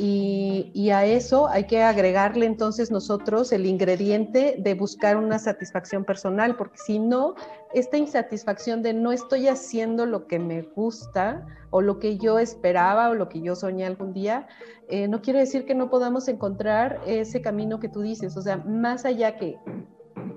y, 0.00 0.90
a 0.90 1.04
eso 1.04 1.48
hay 1.48 1.64
que 1.64 1.82
agregarle 1.82 2.46
entonces 2.46 2.92
nosotros 2.92 3.50
el 3.50 3.66
ingrediente 3.66 4.54
de 4.56 4.74
buscar 4.74 5.16
una 5.16 5.40
satisfacción 5.40 6.04
personal, 6.04 6.56
porque 6.56 6.78
si 6.78 7.00
no, 7.00 7.34
esta 7.74 7.96
insatisfacción 7.96 8.82
de 8.82 8.94
no 8.94 9.10
estoy 9.10 9.48
haciendo 9.48 10.06
lo 10.06 10.28
que 10.28 10.38
me 10.38 10.62
gusta 10.62 11.44
o 11.70 11.80
lo 11.80 11.98
que 11.98 12.16
yo 12.16 12.38
esperaba 12.38 13.10
o 13.10 13.14
lo 13.14 13.28
que 13.28 13.40
yo 13.40 13.56
soñé 13.56 13.86
algún 13.86 14.12
día, 14.12 14.46
eh, 14.88 15.08
no 15.08 15.20
quiere 15.20 15.40
decir 15.40 15.66
que 15.66 15.74
no 15.74 15.90
podamos 15.90 16.28
encontrar 16.28 17.00
ese 17.04 17.42
camino 17.42 17.80
que 17.80 17.88
tú 17.88 18.00
dices, 18.00 18.36
o 18.36 18.42
sea, 18.42 18.58
más 18.58 19.04
allá 19.04 19.36
que 19.36 19.58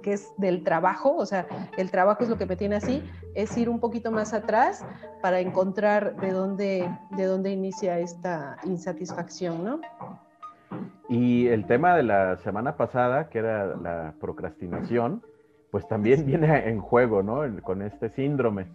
que 0.01 0.13
es 0.13 0.33
del 0.37 0.63
trabajo, 0.63 1.15
o 1.15 1.25
sea, 1.25 1.47
el 1.77 1.91
trabajo 1.91 2.23
es 2.23 2.29
lo 2.29 2.37
que 2.37 2.45
me 2.45 2.55
tiene 2.55 2.75
así, 2.75 3.03
es 3.35 3.55
ir 3.57 3.69
un 3.69 3.79
poquito 3.79 4.11
más 4.11 4.33
atrás 4.33 4.85
para 5.21 5.39
encontrar 5.39 6.15
de 6.17 6.31
dónde, 6.31 6.89
de 7.11 7.25
dónde 7.25 7.51
inicia 7.51 7.99
esta 7.99 8.57
insatisfacción, 8.63 9.63
¿no? 9.63 9.81
Y 11.09 11.47
el 11.47 11.65
tema 11.65 11.95
de 11.95 12.03
la 12.03 12.37
semana 12.37 12.77
pasada, 12.77 13.29
que 13.29 13.39
era 13.39 13.75
la 13.75 14.13
procrastinación, 14.19 15.21
pues 15.69 15.87
también 15.87 16.25
viene 16.25 16.69
en 16.69 16.79
juego, 16.79 17.23
¿no? 17.23 17.41
Con 17.63 17.81
este 17.81 18.09
síndrome, 18.09 18.67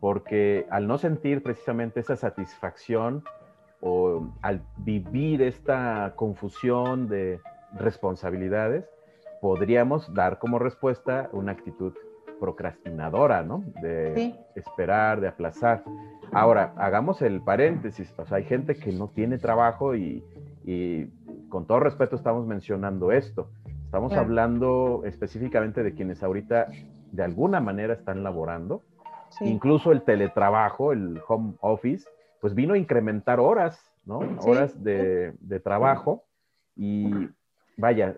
porque 0.00 0.66
al 0.70 0.86
no 0.86 0.98
sentir 0.98 1.42
precisamente 1.42 2.00
esa 2.00 2.16
satisfacción 2.16 3.24
o 3.80 4.28
al 4.42 4.62
vivir 4.78 5.42
esta 5.42 6.14
confusión 6.16 7.08
de 7.08 7.40
responsabilidades, 7.78 8.88
podríamos 9.44 10.14
dar 10.14 10.38
como 10.38 10.58
respuesta 10.58 11.28
una 11.32 11.52
actitud 11.52 11.92
procrastinadora, 12.40 13.42
¿no? 13.42 13.62
De 13.82 14.34
esperar, 14.54 15.20
de 15.20 15.28
aplazar. 15.28 15.84
Ahora, 16.32 16.72
hagamos 16.78 17.20
el 17.20 17.42
paréntesis, 17.42 18.10
o 18.16 18.24
sea, 18.24 18.38
hay 18.38 18.44
gente 18.44 18.74
que 18.74 18.90
no 18.90 19.08
tiene 19.08 19.36
trabajo 19.36 19.94
y, 19.94 20.24
con 21.50 21.66
todo 21.66 21.80
respeto 21.80 22.16
estamos 22.16 22.46
mencionando 22.46 23.12
esto. 23.12 23.50
Estamos 23.84 24.14
hablando 24.14 25.02
específicamente 25.04 25.82
de 25.82 25.92
quienes 25.92 26.22
ahorita 26.22 26.68
de 27.12 27.22
alguna 27.22 27.60
manera 27.60 27.92
están 27.92 28.24
laborando. 28.24 28.80
Incluso 29.42 29.92
el 29.92 30.04
teletrabajo, 30.04 30.94
el 30.94 31.20
home 31.28 31.52
office, 31.60 32.08
pues 32.40 32.54
vino 32.54 32.72
a 32.72 32.78
incrementar 32.78 33.40
horas, 33.40 33.78
¿no? 34.06 34.20
Horas 34.38 34.82
de, 34.82 35.34
de 35.38 35.60
trabajo 35.60 36.24
y 36.74 37.28
vaya, 37.76 38.14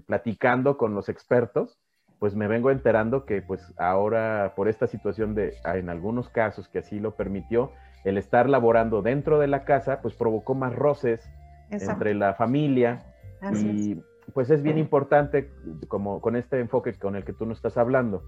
eh, 0.00 0.04
platicando 0.06 0.76
con 0.76 0.94
los 0.94 1.08
expertos, 1.08 1.78
pues 2.18 2.34
me 2.34 2.48
vengo 2.48 2.70
enterando 2.70 3.24
que 3.24 3.40
pues 3.42 3.72
ahora 3.78 4.52
por 4.56 4.68
esta 4.68 4.86
situación 4.86 5.34
de, 5.34 5.54
ah, 5.64 5.78
en 5.78 5.88
algunos 5.88 6.28
casos 6.28 6.68
que 6.68 6.80
así 6.80 7.00
lo 7.00 7.16
permitió, 7.16 7.72
el 8.04 8.18
estar 8.18 8.48
laborando 8.48 9.02
dentro 9.02 9.38
de 9.38 9.46
la 9.46 9.64
casa, 9.64 10.00
pues 10.02 10.14
provocó 10.14 10.54
más 10.54 10.74
roces 10.74 11.28
entre 11.70 12.14
la 12.14 12.34
familia. 12.34 13.04
Y 13.54 14.02
pues 14.34 14.50
es 14.50 14.62
bien 14.62 14.78
importante, 14.78 15.50
como 15.88 16.20
con 16.20 16.36
este 16.36 16.60
enfoque 16.60 16.92
con 16.94 17.16
el 17.16 17.24
que 17.24 17.32
tú 17.32 17.46
nos 17.46 17.58
estás 17.58 17.76
hablando, 17.78 18.22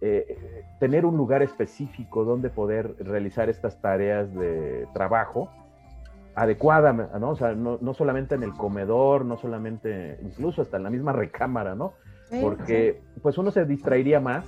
eh, 0.00 0.64
tener 0.80 1.04
un 1.06 1.16
lugar 1.16 1.42
específico 1.42 2.24
donde 2.24 2.50
poder 2.50 2.94
realizar 2.98 3.48
estas 3.48 3.80
tareas 3.80 4.32
de 4.34 4.86
trabajo 4.94 5.50
adecuada, 6.34 6.92
¿no? 6.92 7.30
O 7.30 7.36
sea, 7.36 7.54
no, 7.54 7.78
no, 7.80 7.94
solamente 7.94 8.34
en 8.34 8.42
el 8.42 8.52
comedor, 8.52 9.24
no 9.24 9.36
solamente, 9.36 10.18
incluso 10.22 10.62
hasta 10.62 10.76
en 10.76 10.82
la 10.82 10.90
misma 10.90 11.12
recámara, 11.12 11.74
¿no? 11.74 11.94
Porque 12.40 13.00
pues 13.22 13.38
uno 13.38 13.52
se 13.52 13.64
distraería 13.64 14.18
más 14.18 14.44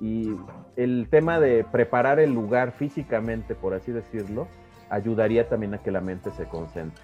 y 0.00 0.36
el 0.76 1.08
tema 1.10 1.40
de 1.40 1.64
preparar 1.64 2.20
el 2.20 2.32
lugar 2.32 2.72
físicamente, 2.72 3.54
por 3.54 3.74
así 3.74 3.90
decirlo, 3.90 4.46
ayudaría 4.90 5.48
también 5.48 5.74
a 5.74 5.78
que 5.78 5.90
la 5.90 6.00
mente 6.00 6.30
se 6.32 6.44
concentre. 6.44 7.02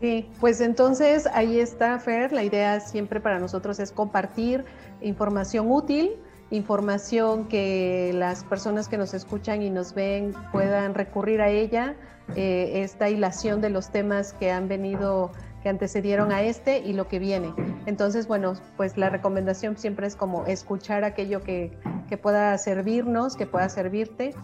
Sí, 0.00 0.28
pues 0.40 0.60
entonces 0.60 1.26
ahí 1.32 1.58
está, 1.58 1.98
Fer. 1.98 2.32
La 2.32 2.44
idea 2.44 2.78
siempre 2.80 3.20
para 3.20 3.38
nosotros 3.38 3.80
es 3.80 3.90
compartir 3.90 4.64
información 5.00 5.70
útil, 5.70 6.12
información 6.50 7.46
que 7.48 8.12
las 8.14 8.44
personas 8.44 8.88
que 8.88 8.98
nos 8.98 9.14
escuchan 9.14 9.62
y 9.62 9.70
nos 9.70 9.94
ven 9.94 10.34
puedan 10.52 10.94
recurrir 10.94 11.40
a 11.40 11.48
ella 11.48 11.96
eh, 12.36 12.82
esta 12.82 13.10
hilación 13.10 13.60
de 13.60 13.70
los 13.70 13.90
temas 13.90 14.32
que 14.32 14.50
han 14.50 14.68
venido, 14.68 15.30
que 15.62 15.68
antecedieron 15.68 16.32
a 16.32 16.42
este 16.42 16.78
y 16.78 16.92
lo 16.92 17.08
que 17.08 17.18
viene. 17.18 17.52
Entonces, 17.86 18.26
bueno, 18.26 18.54
pues 18.76 18.96
la 18.96 19.10
recomendación 19.10 19.76
siempre 19.76 20.06
es 20.06 20.16
como 20.16 20.46
escuchar 20.46 21.04
aquello 21.04 21.42
que, 21.42 21.76
que 22.08 22.16
pueda 22.16 22.56
servirnos, 22.58 23.36
que 23.36 23.46
pueda 23.46 23.68
servirte 23.68 24.34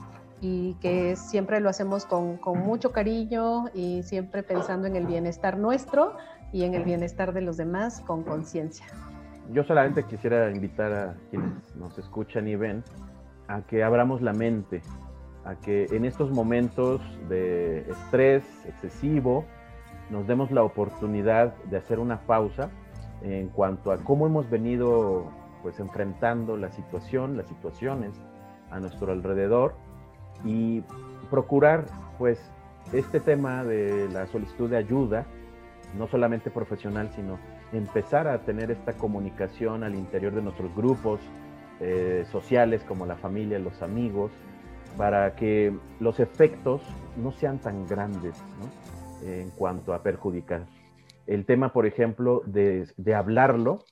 y 0.40 0.74
que 0.74 1.16
siempre 1.16 1.60
lo 1.60 1.68
hacemos 1.68 2.06
con, 2.06 2.36
con, 2.38 2.58
mucho 2.60 2.92
cariño 2.92 3.66
y 3.74 4.02
siempre 4.02 4.42
pensando 4.42 4.86
en 4.86 4.96
el 4.96 5.06
bienestar 5.06 5.58
nuestro 5.58 6.16
y 6.52 6.64
en 6.64 6.74
el 6.74 6.84
bienestar 6.84 7.32
de 7.32 7.42
los 7.42 7.56
demás 7.56 8.00
con 8.00 8.22
conciencia. 8.22 8.86
Yo 9.52 9.64
solamente 9.64 10.04
quisiera 10.04 10.48
invitar 10.50 10.92
a 10.92 11.14
quienes 11.28 11.74
nos 11.74 11.98
escuchan 11.98 12.46
y 12.46 12.54
ven 12.54 12.84
a 13.48 13.62
que 13.62 13.82
abramos 13.82 14.22
la 14.22 14.32
mente, 14.32 14.80
a 15.44 15.56
que 15.56 15.86
en 15.90 16.04
estos 16.04 16.30
momentos 16.30 17.00
de 17.28 17.80
estrés 17.80 18.44
excesivo 18.66 19.44
nos 20.08 20.28
demos 20.28 20.52
la 20.52 20.62
oportunidad 20.62 21.52
de 21.64 21.78
hacer 21.78 21.98
una 21.98 22.20
pausa 22.20 22.70
en 23.22 23.48
cuanto 23.48 23.90
a 23.90 23.98
cómo 23.98 24.26
hemos 24.26 24.48
venido 24.48 25.28
pues 25.62 25.80
enfrentando 25.80 26.56
la 26.56 26.70
situación, 26.70 27.36
las 27.36 27.48
situaciones 27.48 28.12
a 28.70 28.78
nuestro 28.78 29.10
alrededor 29.10 29.74
y 30.44 30.84
procurar 31.28 31.86
pues 32.18 32.40
este 32.92 33.18
tema 33.18 33.64
de 33.64 34.08
la 34.10 34.28
solicitud 34.28 34.70
de 34.70 34.76
ayuda, 34.76 35.26
no 35.98 36.06
solamente 36.06 36.52
profesional, 36.52 37.10
sino 37.16 37.36
empezar 37.72 38.28
a 38.28 38.42
tener 38.42 38.70
esta 38.70 38.92
comunicación 38.94 39.84
al 39.84 39.94
interior 39.94 40.34
de 40.34 40.42
nuestros 40.42 40.74
grupos 40.74 41.20
eh, 41.80 42.24
sociales 42.30 42.82
como 42.84 43.06
la 43.06 43.16
familia, 43.16 43.58
los 43.58 43.82
amigos, 43.82 44.32
para 44.96 45.34
que 45.36 45.72
los 46.00 46.20
efectos 46.20 46.82
no 47.16 47.32
sean 47.32 47.58
tan 47.58 47.86
grandes 47.86 48.34
en 49.24 49.50
cuanto 49.50 49.94
a 49.94 50.02
perjudicar. 50.02 50.66
El 51.26 51.44
tema, 51.44 51.72
por 51.72 51.86
ejemplo, 51.86 52.42
de, 52.44 52.88
de 52.96 53.14
hablarlo 53.14 53.84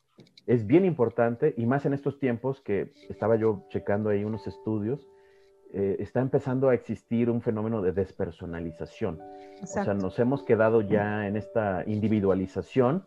es 0.47 0.67
bien 0.67 0.85
importante 0.85 1.55
y 1.57 1.67
más 1.67 1.87
en 1.87 1.93
estos 1.93 2.19
tiempos 2.19 2.61
que 2.63 2.93
estaba 3.09 3.37
yo 3.37 3.67
checando 3.69 4.09
ahí 4.09 4.25
unos 4.25 4.47
estudios, 4.47 5.07
eh, 5.75 5.97
está 5.99 6.21
empezando 6.21 6.71
a 6.71 6.75
existir 6.75 7.29
un 7.29 7.43
fenómeno 7.43 7.83
de 7.83 7.93
despersonalización. 7.93 9.21
O 9.63 9.67
sea, 9.67 9.93
nos 9.93 10.19
hemos 10.19 10.43
quedado 10.43 10.81
ya 10.81 11.27
en 11.27 11.37
esta 11.37 11.85
individualización, 11.87 13.05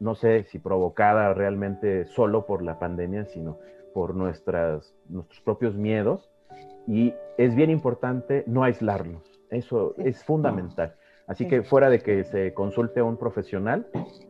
no 0.00 0.14
sé 0.14 0.44
si 0.44 0.58
provocada 0.58 1.32
realmente 1.34 2.04
solo 2.06 2.46
por 2.46 2.62
la 2.62 2.78
pandemia, 2.78 3.24
sino 3.26 3.58
por 3.94 4.14
nuestras, 4.14 4.94
nuestros 5.08 5.40
propios 5.40 5.76
miedos. 5.76 6.30
Y 6.86 7.14
es 7.36 7.54
bien 7.54 7.70
importante 7.70 8.44
no 8.46 8.62
aislarnos. 8.62 9.22
Eso 9.50 9.94
es 9.98 10.24
fundamental. 10.24 10.94
Así 11.26 11.46
que 11.46 11.62
fuera 11.62 11.90
de 11.90 12.00
que 12.00 12.24
se 12.24 12.54
consulte 12.54 13.00
a 13.00 13.04
un 13.04 13.18
profesional, 13.18 13.86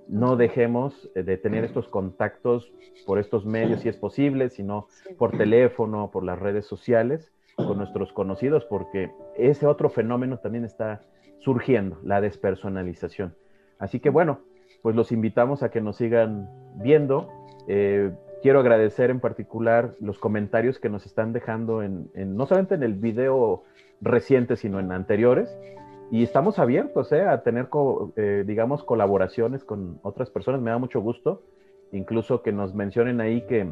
no 0.09 0.35
dejemos 0.37 1.09
de 1.15 1.37
tener 1.37 1.63
estos 1.63 1.87
contactos 1.87 2.73
por 3.07 3.21
estos 3.21 3.47
medios 3.47 3.83
si 3.83 3.89
es 3.89 3.97
posible, 3.97 4.51
sino 4.51 4.89
por 5.17 5.37
teléfono, 5.39 6.11
por 6.11 6.25
las 6.25 6.41
redes 6.41 6.67
sociales, 6.67 7.33
con 7.57 7.79
nuestros 7.79 8.13
conocidos, 8.13 8.65
porque 8.65 9.13
ese 9.37 9.67
otro 9.67 9.91
fenómeno 9.91 10.39
también 10.39 10.65
está 10.65 11.03
surgiendo, 11.39 11.99
la 12.03 12.21
despersonalización. 12.21 13.37
Así 13.79 14.01
que 14.01 14.11
bueno, 14.11 14.41
pues 14.83 14.95
los 14.95 15.13
invitamos 15.13 15.63
a 15.63 15.71
que 15.71 15.81
nos 15.81 15.97
sigan 15.97 16.49
viendo. 16.77 17.29
Eh, 17.67 18.13
quiero 18.43 18.61
agradecer 18.61 19.11
en 19.11 19.21
particular 19.21 19.95
los 20.01 20.19
comentarios 20.19 20.79
que 20.79 20.89
nos 20.89 21.07
están 21.07 21.33
dejando 21.33 21.83
en, 21.83 22.11
no 22.15 22.47
solamente 22.47 22.75
en 22.75 22.83
el 22.83 22.95
video 22.95 23.65
reciente, 24.01 24.57
sino 24.57 24.79
en 24.81 24.93
anteriores. 24.93 25.57
Y 26.11 26.23
estamos 26.23 26.59
abiertos 26.59 27.13
eh, 27.13 27.23
a 27.23 27.43
tener, 27.43 27.69
eh, 28.17 28.45
digamos, 28.47 28.83
colaboraciones 28.85 29.65
con 29.65 29.99
otras 30.03 30.31
personas. 30.31 30.61
Me 30.61 30.71
da 30.71 30.79
mucho 30.79 31.01
gusto, 31.01 31.43
incluso 31.93 32.43
que 32.43 32.53
nos 32.53 32.75
mencionen 32.75 33.21
ahí 33.21 33.43
que 33.43 33.71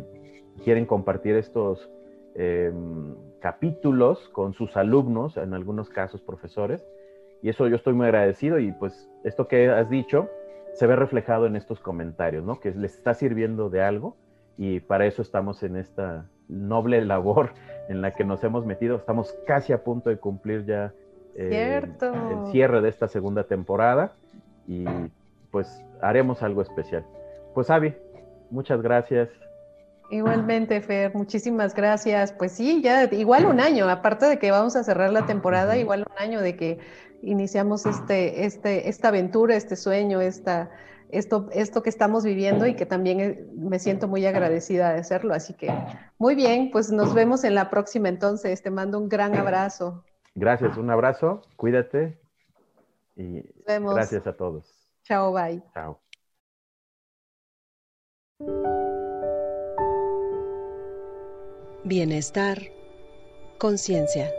quieren 0.62 0.84
compartir 0.84 1.36
estos 1.36 1.88
em, 2.34 3.14
capítulos 3.40 4.28
con 4.30 4.52
sus 4.52 4.76
alumnos, 4.76 5.36
en 5.38 5.54
algunos 5.54 5.88
casos 5.88 6.20
profesores. 6.20 6.86
Y 7.42 7.48
eso 7.48 7.68
yo 7.68 7.76
estoy 7.76 7.94
muy 7.94 8.06
agradecido 8.06 8.58
y 8.58 8.72
pues 8.72 9.08
esto 9.24 9.46
que 9.48 9.68
has 9.68 9.88
dicho 9.88 10.28
se 10.76 10.86
ve 10.86 10.94
reflejado 10.94 11.46
en 11.46 11.56
estos 11.56 11.80
comentarios, 11.80 12.44
¿no? 12.44 12.60
Que 12.60 12.70
les 12.72 12.94
está 12.94 13.14
sirviendo 13.14 13.70
de 13.70 13.82
algo 13.82 14.16
y 14.58 14.80
para 14.80 15.06
eso 15.06 15.22
estamos 15.22 15.62
en 15.62 15.76
esta 15.76 16.26
noble 16.48 17.04
labor 17.04 17.52
en 17.88 18.02
la 18.02 18.12
que 18.12 18.24
nos 18.24 18.44
hemos 18.44 18.66
metido. 18.66 18.96
Estamos 18.96 19.34
casi 19.46 19.72
a 19.72 19.82
punto 19.82 20.10
de 20.10 20.18
cumplir 20.18 20.66
ya 20.66 20.92
eh, 21.34 21.82
el 21.82 22.52
cierre 22.52 22.82
de 22.82 22.90
esta 22.90 23.08
segunda 23.08 23.44
temporada 23.44 24.12
y 24.68 24.84
pues 25.50 25.82
haremos 26.02 26.42
algo 26.42 26.60
especial. 26.60 27.04
Pues 27.54 27.70
Avi, 27.70 27.94
muchas 28.50 28.82
gracias. 28.82 29.30
Igualmente, 30.10 30.80
Fer, 30.80 31.14
muchísimas 31.14 31.74
gracias. 31.74 32.32
Pues 32.32 32.52
sí, 32.52 32.80
ya 32.82 33.04
igual 33.04 33.46
un 33.46 33.60
año, 33.60 33.88
aparte 33.88 34.26
de 34.26 34.38
que 34.38 34.50
vamos 34.50 34.76
a 34.76 34.84
cerrar 34.84 35.12
la 35.12 35.26
temporada, 35.26 35.76
igual 35.76 36.06
un 36.08 36.18
año 36.18 36.40
de 36.40 36.56
que 36.56 36.78
iniciamos 37.22 37.86
este, 37.86 38.44
este, 38.44 38.88
esta 38.88 39.08
aventura, 39.08 39.56
este 39.56 39.74
sueño, 39.74 40.20
esta, 40.20 40.70
esto, 41.10 41.48
esto 41.52 41.82
que 41.82 41.90
estamos 41.90 42.24
viviendo 42.24 42.66
y 42.66 42.74
que 42.74 42.86
también 42.86 43.20
eh, 43.20 43.46
me 43.56 43.78
siento 43.78 44.08
muy 44.08 44.24
agradecida 44.26 44.92
de 44.92 45.00
hacerlo. 45.00 45.34
Así 45.34 45.54
que 45.54 45.72
muy 46.18 46.34
bien, 46.34 46.70
pues 46.70 46.90
nos 46.90 47.14
vemos 47.14 47.44
en 47.44 47.54
la 47.54 47.70
próxima 47.70 48.08
entonces. 48.08 48.62
Te 48.62 48.70
mando 48.70 48.98
un 48.98 49.08
gran 49.08 49.34
abrazo. 49.34 50.04
Gracias, 50.34 50.76
un 50.76 50.90
abrazo, 50.90 51.42
cuídate 51.56 52.18
y 53.16 53.42
gracias 53.66 54.26
a 54.26 54.36
todos. 54.36 54.72
Chao, 55.04 55.32
bye. 55.32 55.62
Chao. 55.72 55.98
Bienestar, 61.88 62.72
conciencia. 63.58 64.34